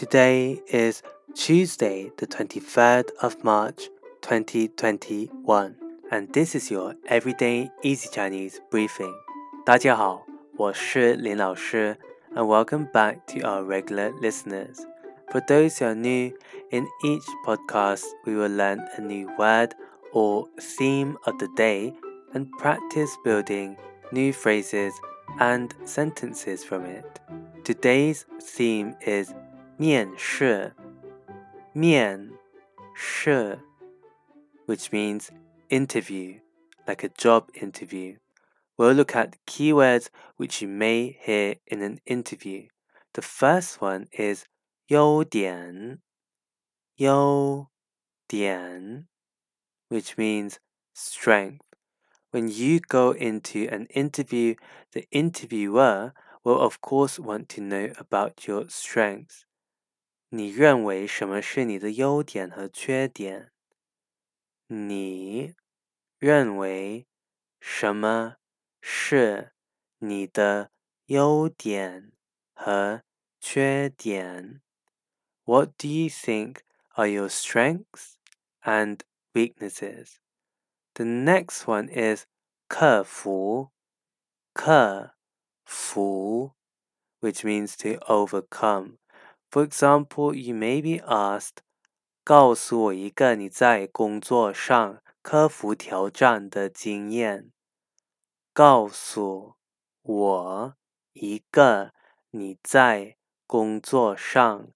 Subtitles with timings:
[0.00, 1.02] Today is
[1.34, 3.88] Tuesday, the 23rd of March,
[4.22, 5.76] 2021,
[6.10, 9.14] and this is your Everyday Easy Chinese briefing.
[9.64, 11.96] 大家好，我是林老师,
[12.34, 14.76] and welcome back to our regular listeners.
[15.30, 16.32] For those who are new,
[16.70, 19.74] in each podcast we will learn a new word
[20.12, 21.94] or theme of the day
[22.32, 23.76] and practice building
[24.12, 24.92] new phrases
[25.40, 27.20] and sentences from it.
[27.64, 29.34] Today's theme is
[29.80, 30.74] 面试,
[31.72, 32.32] 面
[32.94, 33.58] 试,
[34.66, 35.30] which means
[35.68, 36.40] interview,
[36.86, 38.16] like a job interview.
[38.78, 42.68] We'll look at keywords which you may hear in an interview.
[43.14, 44.44] The first one is
[44.88, 46.00] 优点,
[46.96, 47.68] 优
[48.28, 49.08] 点,
[49.88, 50.58] which means
[50.94, 51.64] strength.
[52.30, 54.56] When you go into an interview,
[54.92, 56.12] the interviewer
[56.44, 59.46] will of course want to know about your strengths.
[60.30, 63.52] 你认为什么是你的优点和缺点？
[64.66, 65.54] 你
[66.18, 67.06] 认为
[67.60, 68.36] 什么
[68.80, 69.52] 是
[69.98, 70.70] 你的
[71.06, 72.12] 优点
[72.54, 73.02] 和
[73.40, 74.60] 缺点？
[75.44, 76.62] What do you think
[76.94, 78.14] are your strengths
[78.62, 79.00] and
[79.32, 80.16] weaknesses?
[80.94, 82.24] The next one is
[82.68, 83.70] 克服，
[84.52, 85.14] 克
[85.64, 86.54] 服，
[87.20, 88.98] which means to overcome.
[89.50, 91.58] For example, you may be asked,
[92.24, 97.52] 告诉我一个你在工作上克服挑战的经验。
[98.52, 99.56] 告诉
[100.00, 100.76] 我
[101.12, 101.92] 一个
[102.30, 103.16] 你在
[103.46, 104.68] 工作上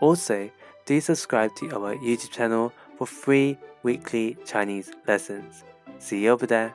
[0.00, 0.50] Also,
[0.86, 5.64] do subscribe to our YouTube channel for free weekly Chinese lessons.
[5.98, 6.74] See you over there.